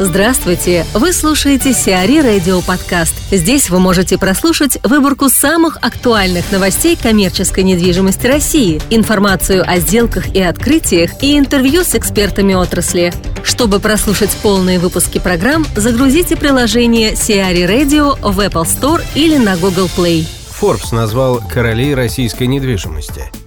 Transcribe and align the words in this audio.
Здравствуйте! 0.00 0.84
Вы 0.92 1.12
слушаете 1.12 1.72
Сиари 1.72 2.18
Радио 2.18 2.60
Подкаст. 2.62 3.14
Здесь 3.30 3.70
вы 3.70 3.78
можете 3.78 4.18
прослушать 4.18 4.76
выборку 4.82 5.28
самых 5.28 5.76
актуальных 5.82 6.50
новостей 6.50 6.98
коммерческой 7.00 7.62
недвижимости 7.62 8.26
России, 8.26 8.82
информацию 8.90 9.62
о 9.64 9.78
сделках 9.78 10.34
и 10.34 10.42
открытиях 10.42 11.22
и 11.22 11.38
интервью 11.38 11.84
с 11.84 11.94
экспертами 11.94 12.54
отрасли. 12.54 13.12
Чтобы 13.44 13.78
прослушать 13.78 14.36
полные 14.42 14.80
выпуски 14.80 15.20
программ, 15.20 15.64
загрузите 15.76 16.36
приложение 16.36 17.14
Сиари 17.14 17.62
Radio 17.62 18.18
в 18.20 18.40
Apple 18.40 18.64
Store 18.64 19.00
или 19.14 19.36
на 19.36 19.56
Google 19.56 19.88
Play. 19.96 20.26
Forbes 20.60 20.92
назвал 20.92 21.40
королей 21.48 21.94
российской 21.94 22.48
недвижимости– 22.48 23.30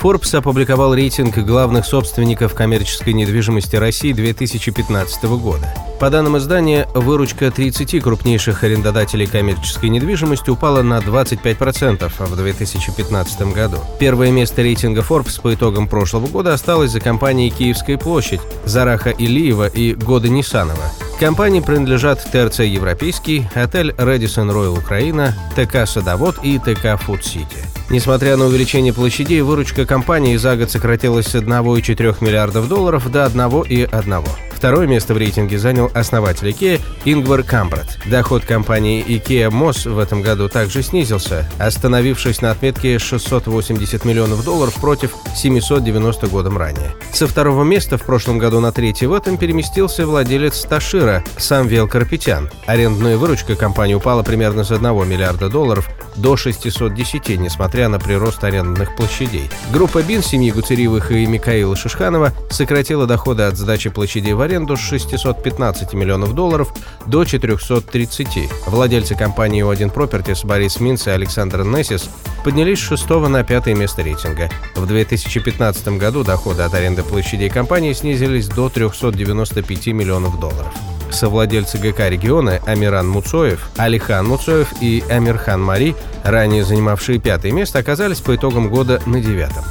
Forbes 0.00 0.36
опубликовал 0.36 0.94
рейтинг 0.94 1.38
главных 1.38 1.86
собственников 1.86 2.54
коммерческой 2.54 3.14
недвижимости 3.14 3.76
России 3.76 4.12
2015 4.12 5.24
года. 5.24 5.72
По 5.98 6.10
данным 6.10 6.36
издания, 6.36 6.86
выручка 6.94 7.50
30 7.50 8.02
крупнейших 8.02 8.62
арендодателей 8.62 9.26
коммерческой 9.26 9.88
недвижимости 9.88 10.50
упала 10.50 10.82
на 10.82 10.98
25% 10.98 12.12
в 12.18 12.36
2015 12.36 13.40
году. 13.54 13.78
Первое 13.98 14.30
место 14.30 14.62
рейтинга 14.62 15.00
Forbes 15.00 15.40
по 15.40 15.54
итогам 15.54 15.88
прошлого 15.88 16.26
года 16.26 16.52
осталось 16.52 16.90
за 16.90 17.00
компанией 17.00 17.50
«Киевская 17.50 17.96
площадь», 17.96 18.40
Зараха 18.64 19.10
Илиева 19.10 19.66
и 19.66 19.94
Года 19.94 20.28
Нисанова. 20.28 20.92
Компании 21.18 21.60
принадлежат 21.60 22.22
ТРЦ 22.30 22.60
«Европейский», 22.60 23.48
отель 23.54 23.94
«Редисон 23.96 24.50
Роyal 24.50 24.78
Украина», 24.78 25.34
ТК 25.56 25.86
«Садовод» 25.86 26.36
и 26.42 26.58
ТК 26.58 26.98
«Фуд 26.98 27.24
Сити». 27.24 27.56
Несмотря 27.88 28.36
на 28.36 28.44
увеличение 28.44 28.92
площадей, 28.92 29.40
выручка 29.40 29.86
компании 29.86 30.36
за 30.36 30.56
год 30.56 30.70
сократилась 30.70 31.28
с 31.28 31.34
1,4 31.34 32.16
миллиардов 32.22 32.68
долларов 32.68 33.10
до 33.10 33.24
1,1. 33.24 34.28
Второе 34.52 34.86
место 34.86 35.14
в 35.14 35.16
рейтинге 35.16 35.58
занял 35.58 35.90
основатель 35.94 36.48
IKEA 36.48 36.80
Ингвар 37.06 37.44
Кампрат. 37.44 37.98
Доход 38.06 38.44
компании 38.44 39.06
IKEA 39.06 39.48
Moss 39.48 39.88
в 39.88 39.96
этом 40.00 40.22
году 40.22 40.48
также 40.48 40.82
снизился, 40.82 41.48
остановившись 41.56 42.42
на 42.42 42.50
отметке 42.50 42.98
680 42.98 44.04
миллионов 44.04 44.44
долларов 44.44 44.74
против 44.80 45.14
790 45.36 46.26
годом 46.26 46.58
ранее. 46.58 46.96
Со 47.12 47.28
второго 47.28 47.62
места 47.62 47.96
в 47.96 48.02
прошлом 48.02 48.38
году 48.38 48.58
на 48.58 48.72
третий 48.72 49.06
в 49.06 49.12
этом 49.12 49.38
переместился 49.38 50.04
владелец 50.04 50.60
Ташира 50.62 51.22
Самвел 51.38 51.86
Карпетян. 51.86 52.50
Арендная 52.66 53.16
выручка 53.16 53.54
компании 53.54 53.94
упала 53.94 54.24
примерно 54.24 54.64
с 54.64 54.72
1 54.72 55.08
миллиарда 55.08 55.48
долларов 55.48 55.88
до 56.16 56.36
610, 56.36 57.38
несмотря 57.38 57.88
на 57.88 57.98
прирост 57.98 58.42
арендных 58.44 58.96
площадей. 58.96 59.50
Группа 59.72 60.02
БИН 60.02 60.22
семьи 60.22 60.50
Гуцериевых 60.50 61.12
и 61.12 61.26
Микаила 61.26 61.76
Шишханова 61.76 62.32
сократила 62.50 63.06
доходы 63.06 63.44
от 63.44 63.56
сдачи 63.56 63.90
площадей 63.90 64.32
в 64.32 64.40
аренду 64.40 64.76
с 64.76 64.80
615 64.80 65.92
миллионов 65.94 66.34
долларов 66.34 66.72
до 67.06 67.24
430. 67.24 68.50
Владельцы 68.66 69.14
компании 69.14 69.64
O1 69.64 69.92
Properties 69.92 70.46
Борис 70.46 70.80
Минц 70.80 71.06
и 71.06 71.10
Александр 71.10 71.64
Нессис 71.64 72.08
поднялись 72.44 72.78
с 72.78 72.82
шестого 72.82 73.28
на 73.28 73.44
пятое 73.44 73.74
место 73.74 74.02
рейтинга. 74.02 74.50
В 74.74 74.86
2015 74.86 75.88
году 75.98 76.24
доходы 76.24 76.62
от 76.62 76.74
аренды 76.74 77.02
площадей 77.02 77.50
компании 77.50 77.92
снизились 77.92 78.48
до 78.48 78.68
395 78.68 79.88
миллионов 79.88 80.38
долларов 80.38 80.72
совладельцы 81.16 81.78
ГК 81.78 82.08
региона 82.08 82.60
Амиран 82.66 83.08
Муцоев, 83.08 83.68
Алихан 83.76 84.26
Муцоев 84.26 84.68
и 84.80 85.02
Амирхан 85.10 85.60
Мари, 85.60 85.96
ранее 86.22 86.64
занимавшие 86.64 87.18
пятое 87.18 87.50
место, 87.50 87.80
оказались 87.80 88.20
по 88.20 88.36
итогам 88.36 88.68
года 88.68 89.02
на 89.06 89.20
девятом. 89.20 89.64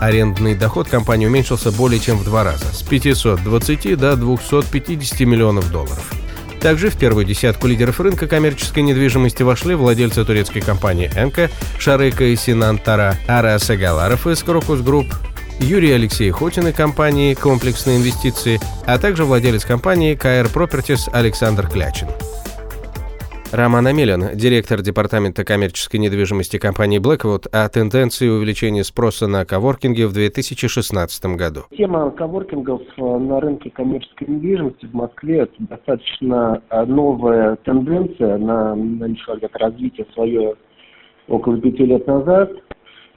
Арендный 0.00 0.54
доход 0.54 0.88
компании 0.88 1.26
уменьшился 1.26 1.70
более 1.70 2.00
чем 2.00 2.16
в 2.16 2.24
два 2.24 2.42
раза– 2.42 2.64
с 2.72 2.82
520 2.82 3.98
до 3.98 4.16
250 4.16 5.20
миллионов 5.20 5.70
долларов. 5.70 6.12
Также 6.60 6.90
в 6.90 6.96
первую 6.96 7.24
десятку 7.24 7.66
лидеров 7.66 8.00
рынка 8.00 8.28
коммерческой 8.28 8.84
недвижимости 8.84 9.42
вошли 9.42 9.74
владельцы 9.74 10.24
турецкой 10.24 10.60
компании 10.60 11.10
«Энка», 11.16 11.50
Шарик 11.78 12.24
и 12.24 12.36
Синан 12.36 12.78
Тара, 12.78 13.16
Арас 13.26 13.68
Агаларов 13.68 14.28
из 14.28 14.42
Crocus 14.44 14.80
Group, 14.80 15.06
Юрий 15.60 15.87
и 15.87 15.92
Алексей 15.92 16.30
Хотины 16.30 16.72
компании 16.72 17.34
«Комплексные 17.34 17.98
инвестиции», 17.98 18.58
а 18.86 18.98
также 18.98 19.24
владелец 19.24 19.64
компании 19.64 20.14
«КР 20.14 20.46
Properties 20.52 21.08
Александр 21.12 21.68
Клячин. 21.68 22.08
Роман 23.52 23.86
Амелин, 23.86 24.34
директор 24.34 24.80
Департамента 24.80 25.44
коммерческой 25.44 25.98
недвижимости 25.98 26.56
компании 26.56 26.98
Blackwood, 26.98 27.48
о 27.52 27.68
тенденции 27.68 28.26
увеличения 28.26 28.82
спроса 28.82 29.26
на 29.26 29.44
коворкинги 29.44 30.06
в 30.06 30.14
2016 30.14 31.36
году. 31.36 31.60
Тема 31.76 32.10
коворкингов 32.12 32.80
э, 32.96 33.02
на 33.02 33.40
рынке 33.40 33.68
коммерческой 33.68 34.28
недвижимости 34.28 34.86
в 34.86 34.94
Москве– 34.94 35.38
это 35.40 35.52
достаточно 35.58 36.62
э, 36.70 36.84
новая 36.86 37.56
тенденция. 37.56 38.36
Она 38.36 38.74
начала 38.74 39.38
развитие 39.52 40.06
свое 40.14 40.54
около 41.28 41.60
пяти 41.60 41.84
лет 41.84 42.06
назад. 42.06 42.50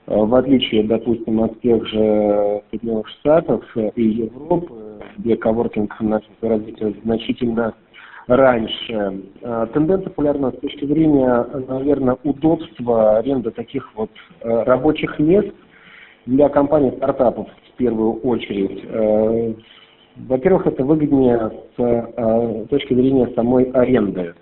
Э, 0.07 0.15
в 0.15 0.35
отличие, 0.35 0.83
допустим, 0.83 1.41
от 1.41 1.59
тех 1.61 1.85
же 1.87 2.61
Соединенных 2.69 3.07
Штатов 3.09 3.63
и 3.95 4.03
Европы, 4.03 5.01
где 5.17 5.35
коворкинг 5.35 5.99
начал 6.01 6.29
развитие 6.41 6.95
значительно 7.03 7.73
раньше. 8.27 9.23
Э, 9.41 9.67
тенденция 9.73 10.09
популярна 10.09 10.51
с 10.51 10.59
точки 10.59 10.85
зрения, 10.85 11.45
наверное, 11.67 12.17
удобства 12.23 13.17
аренды 13.17 13.51
таких 13.51 13.89
вот 13.95 14.11
э, 14.41 14.63
рабочих 14.63 15.17
мест 15.19 15.53
для 16.25 16.49
компаний 16.49 16.91
стартапов 16.97 17.47
в 17.73 17.77
первую 17.77 18.13
очередь. 18.21 18.83
Во-первых, 20.15 20.65
это 20.65 20.83
выгоднее 20.83 21.51
с 21.77 22.67
точки 22.69 22.93
зрения 22.93 23.27
самой 23.35 23.65
аренды. 23.65 24.33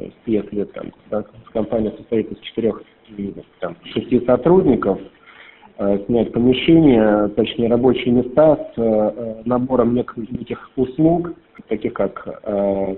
То 0.00 0.06
есть, 0.06 0.16
если 0.24 0.64
там, 0.64 1.24
компания 1.52 1.90
состоит 1.90 2.32
из 2.32 2.38
четырех 2.38 2.82
там, 3.58 3.76
шести 3.84 4.24
сотрудников, 4.24 4.98
э, 5.76 5.98
снять 6.06 6.32
помещение, 6.32 7.28
точнее 7.28 7.68
рабочие 7.68 8.14
места 8.14 8.56
с 8.56 8.80
э, 8.80 9.42
набором 9.44 9.94
неких 9.94 10.70
услуг, 10.76 11.34
таких 11.68 11.92
как 11.92 12.26
э, 12.44 12.96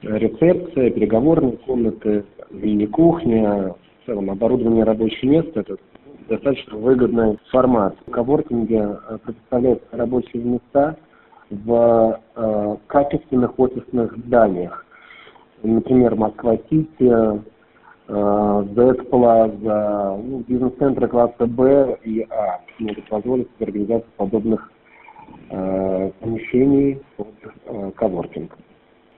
рецепция, 0.00 0.90
переговорные 0.90 1.58
комнаты, 1.58 2.24
мини-кухня, 2.48 3.74
в 4.02 4.06
целом 4.06 4.30
оборудование 4.30 4.84
рабочего 4.84 5.28
места, 5.28 5.60
это 5.60 5.76
достаточно 6.26 6.78
выгодный 6.78 7.38
формат. 7.50 7.96
В 8.06 8.12
коворкинге 8.12 8.96
предоставляются 9.26 9.94
рабочие 9.94 10.42
места 10.42 10.96
в 11.50 12.18
качественных 12.86 13.58
офисных 13.58 14.16
зданиях. 14.16 14.86
Например, 15.62 16.14
Москва-Сити, 16.14 17.12
Z-Plaza, 18.08 20.20
ну, 20.22 20.42
бизнес-центры 20.48 21.06
класса 21.06 21.46
Б 21.46 21.98
и 22.02 22.26
А 22.30 22.60
могут 22.80 23.08
позволить 23.08 23.48
организацию 23.60 24.10
подобных 24.16 24.72
э, 25.50 26.10
помещений 26.20 27.00
под 27.16 27.28
э, 27.66 27.90
коворкинг. 27.94 28.56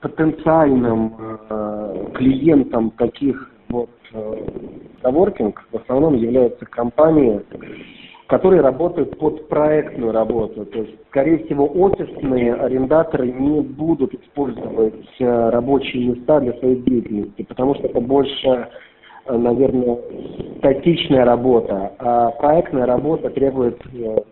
Потенциальным 0.00 1.14
э, 1.48 2.06
клиентом 2.14 2.91
таких 2.91 3.50
вот 3.69 3.91
э, 4.12 4.34
коворкинг 5.00 5.64
в 5.70 5.76
основном 5.76 6.16
являются 6.16 6.66
компании, 6.66 7.41
которые 8.32 8.62
работают 8.62 9.19
под 9.19 9.47
проектную 9.48 10.10
работу. 10.10 10.65
То 10.65 10.78
есть, 10.78 10.94
скорее 11.09 11.44
всего, 11.44 11.66
офисные 11.66 12.54
арендаторы 12.54 13.31
не 13.31 13.60
будут 13.60 14.15
использовать 14.15 14.94
э, 15.19 15.50
рабочие 15.50 16.06
места 16.06 16.41
для 16.41 16.54
своей 16.54 16.76
деятельности, 16.76 17.43
потому 17.43 17.75
что 17.75 17.88
это 17.88 18.00
больше, 18.00 18.69
э, 19.26 19.37
наверное, 19.37 19.98
статичная 20.60 21.26
работа, 21.26 21.93
а 21.98 22.31
проектная 22.31 22.87
работа 22.87 23.28
требует 23.28 23.78
э, 23.93 24.22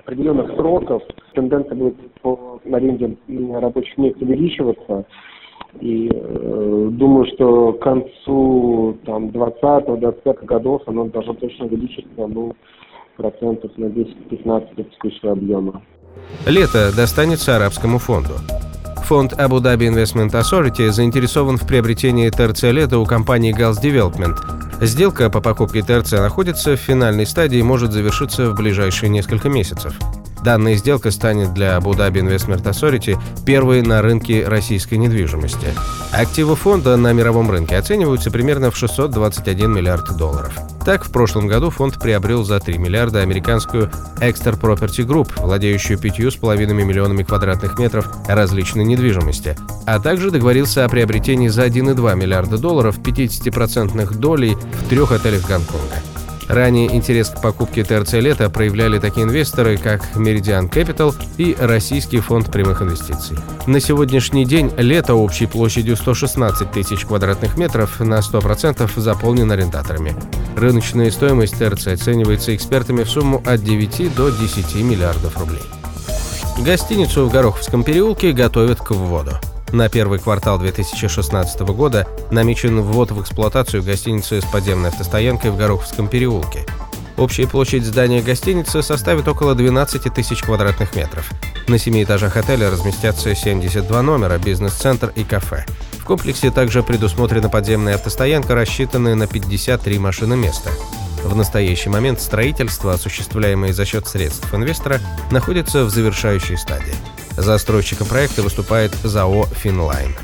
определенных 0.00 0.50
сроков. 0.56 1.04
Тенденция 1.34 1.76
будет 1.76 1.94
по 2.22 2.60
аренде 2.72 3.16
рабочих 3.28 3.96
мест 3.96 4.20
увеличиваться. 4.20 5.04
И 5.80 6.10
э, 6.12 6.88
думаю, 6.90 7.26
что 7.26 7.74
к 7.74 7.78
концу 7.78 8.96
там, 9.04 9.26
20-25 9.26 10.44
годов 10.46 10.82
оно 10.86 11.04
должно 11.04 11.34
точно 11.34 11.66
увеличиться 11.66 12.26
ну, 12.26 12.56
процентов 13.16 13.70
на 13.76 13.86
10-15 13.86 14.80
от 14.80 15.24
объема. 15.32 15.82
Лето 16.46 16.92
достанется 16.94 17.56
арабскому 17.56 17.98
фонду. 17.98 18.34
Фонд 19.04 19.34
Abu 19.34 19.60
Dhabi 19.60 19.88
Investment 19.88 20.32
Authority 20.32 20.90
заинтересован 20.90 21.58
в 21.58 21.66
приобретении 21.66 22.28
ТРЦ 22.28 22.64
«Лето» 22.64 22.98
у 22.98 23.06
компании 23.06 23.56
Gulf 23.56 23.80
Development. 23.80 24.36
Сделка 24.84 25.30
по 25.30 25.40
покупке 25.40 25.82
ТРЦ 25.82 26.12
находится 26.12 26.76
в 26.76 26.80
финальной 26.80 27.24
стадии 27.24 27.58
и 27.58 27.62
может 27.62 27.92
завершиться 27.92 28.50
в 28.50 28.56
ближайшие 28.56 29.08
несколько 29.08 29.48
месяцев. 29.48 29.96
Данная 30.44 30.74
сделка 30.74 31.10
станет 31.10 31.54
для 31.54 31.76
Abu 31.76 31.92
Dhabi 31.92 32.20
Investment 32.20 32.64
Authority 32.64 33.16
первой 33.46 33.82
на 33.82 34.02
рынке 34.02 34.46
российской 34.46 34.96
недвижимости. 34.96 35.68
Активы 36.12 36.56
фонда 36.56 36.96
на 36.96 37.12
мировом 37.12 37.50
рынке 37.50 37.76
оцениваются 37.76 38.30
примерно 38.30 38.70
в 38.70 38.76
621 38.76 39.72
миллиард 39.72 40.16
долларов. 40.16 40.75
Так, 40.86 41.04
в 41.04 41.10
прошлом 41.10 41.48
году 41.48 41.70
фонд 41.70 41.98
приобрел 41.98 42.44
за 42.44 42.60
3 42.60 42.78
миллиарда 42.78 43.20
американскую 43.22 43.90
Exter 44.20 44.56
Property 44.56 45.04
Group, 45.04 45.32
владеющую 45.42 45.98
5,5 45.98 46.64
миллионами 46.72 47.24
квадратных 47.24 47.76
метров 47.76 48.08
различной 48.28 48.84
недвижимости, 48.84 49.56
а 49.84 49.98
также 49.98 50.30
договорился 50.30 50.84
о 50.84 50.88
приобретении 50.88 51.48
за 51.48 51.66
1,2 51.66 52.14
миллиарда 52.14 52.56
долларов 52.58 53.00
50% 53.00 54.16
долей 54.16 54.54
в 54.54 54.88
трех 54.88 55.10
отелях 55.10 55.42
Гонконга. 55.48 55.96
Ранее 56.48 56.94
интерес 56.94 57.30
к 57.30 57.40
покупке 57.40 57.82
ТРЦ 57.82 58.14
«Лето» 58.14 58.48
проявляли 58.50 58.98
такие 58.98 59.24
инвесторы, 59.24 59.76
как 59.76 60.02
Meridian 60.14 60.70
Capital 60.70 61.14
и 61.38 61.56
Российский 61.58 62.20
фонд 62.20 62.52
прямых 62.52 62.82
инвестиций. 62.82 63.36
На 63.66 63.80
сегодняшний 63.80 64.44
день 64.44 64.70
«Лето» 64.76 65.14
общей 65.14 65.46
площадью 65.46 65.96
116 65.96 66.70
тысяч 66.70 67.04
квадратных 67.04 67.56
метров 67.56 67.98
на 67.98 68.20
100% 68.20 68.88
заполнен 69.00 69.50
арендаторами. 69.50 70.14
Рыночная 70.56 71.10
стоимость 71.10 71.58
ТРЦ 71.58 71.88
оценивается 71.88 72.54
экспертами 72.54 73.02
в 73.02 73.10
сумму 73.10 73.42
от 73.44 73.62
9 73.62 74.14
до 74.14 74.30
10 74.30 74.76
миллиардов 74.76 75.36
рублей. 75.38 75.64
Гостиницу 76.58 77.26
в 77.26 77.32
Гороховском 77.32 77.82
переулке 77.82 78.32
готовят 78.32 78.80
к 78.80 78.92
вводу. 78.92 79.32
На 79.72 79.88
первый 79.88 80.18
квартал 80.18 80.58
2016 80.58 81.60
года 81.60 82.06
намечен 82.30 82.80
ввод 82.80 83.10
в 83.10 83.20
эксплуатацию 83.20 83.82
гостиницы 83.82 84.40
с 84.40 84.44
подземной 84.44 84.90
автостоянкой 84.90 85.50
в 85.50 85.56
Гороховском 85.56 86.08
переулке. 86.08 86.64
Общая 87.16 87.46
площадь 87.46 87.84
здания 87.84 88.22
гостиницы 88.22 88.82
составит 88.82 89.26
около 89.26 89.54
12 89.54 90.12
тысяч 90.14 90.42
квадратных 90.42 90.94
метров. 90.94 91.30
На 91.66 91.78
семи 91.78 92.04
этажах 92.04 92.36
отеля 92.36 92.70
разместятся 92.70 93.34
72 93.34 94.02
номера, 94.02 94.38
бизнес-центр 94.38 95.12
и 95.16 95.24
кафе. 95.24 95.64
В 95.98 96.04
комплексе 96.04 96.50
также 96.50 96.82
предусмотрена 96.82 97.48
подземная 97.48 97.96
автостоянка, 97.96 98.54
рассчитанная 98.54 99.14
на 99.14 99.26
53 99.26 99.98
машины 99.98 100.36
места. 100.36 100.70
В 101.24 101.34
настоящий 101.34 101.88
момент 101.88 102.20
строительство, 102.20 102.92
осуществляемое 102.92 103.72
за 103.72 103.84
счет 103.84 104.06
средств 104.06 104.54
инвестора, 104.54 105.00
находится 105.32 105.84
в 105.84 105.90
завершающей 105.90 106.56
стадии. 106.56 106.94
Застройщиком 107.36 108.06
проекта 108.06 108.42
выступает 108.42 108.94
ЗАО 109.02 109.46
«Финлайн». 109.46 110.14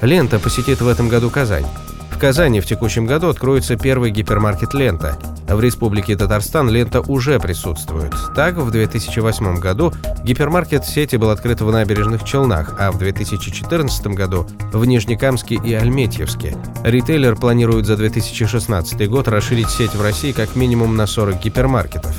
Лента 0.00 0.38
посетит 0.38 0.80
в 0.80 0.88
этом 0.88 1.08
году 1.08 1.30
Казань. 1.30 1.66
В 2.10 2.18
Казани 2.18 2.60
в 2.60 2.66
текущем 2.66 3.06
году 3.06 3.28
откроется 3.28 3.76
первый 3.76 4.10
гипермаркет 4.10 4.72
«Лента». 4.74 5.18
В 5.48 5.60
Республике 5.60 6.16
Татарстан 6.16 6.70
«Лента» 6.70 7.00
уже 7.00 7.38
присутствует. 7.38 8.14
Так, 8.34 8.54
в 8.54 8.70
2008 8.70 9.58
году 9.58 9.92
гипермаркет 10.22 10.86
сети 10.86 11.16
был 11.16 11.30
открыт 11.30 11.60
в 11.60 11.70
набережных 11.70 12.24
Челнах, 12.24 12.76
а 12.78 12.92
в 12.92 12.98
2014 12.98 14.06
году 14.08 14.46
в 14.72 14.84
Нижнекамске 14.84 15.56
и 15.56 15.74
Альметьевске. 15.74 16.56
Ритейлер 16.82 17.36
планирует 17.36 17.86
за 17.86 17.96
2016 17.96 19.08
год 19.10 19.28
расширить 19.28 19.68
сеть 19.68 19.94
в 19.94 20.02
России 20.02 20.32
как 20.32 20.56
минимум 20.56 20.96
на 20.96 21.06
40 21.06 21.42
гипермаркетов. 21.42 22.14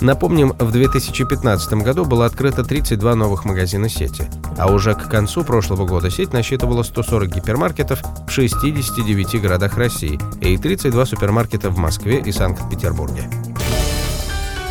Напомним, 0.00 0.54
в 0.58 0.72
2015 0.72 1.72
году 1.74 2.06
было 2.06 2.24
открыто 2.24 2.64
32 2.64 3.14
новых 3.14 3.44
магазина 3.44 3.88
сети, 3.88 4.24
а 4.56 4.72
уже 4.72 4.94
к 4.94 5.10
концу 5.10 5.44
прошлого 5.44 5.86
года 5.86 6.10
сеть 6.10 6.32
насчитывала 6.32 6.82
140 6.82 7.28
гипермаркетов 7.28 8.00
в 8.26 8.30
69 8.30 9.42
городах 9.42 9.76
России 9.76 10.18
и 10.40 10.56
32 10.56 11.04
супермаркета 11.04 11.68
в 11.70 11.78
Москве 11.78 12.18
и 12.20 12.32
Санкт-Петербурге. 12.32 13.28